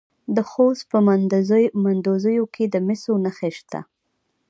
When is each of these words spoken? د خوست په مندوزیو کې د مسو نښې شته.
د 0.35 0.37
خوست 0.49 0.83
په 0.91 0.97
مندوزیو 1.85 2.45
کې 2.55 2.65
د 2.73 2.75
مسو 2.87 3.13
نښې 3.23 3.51
شته. 3.57 3.79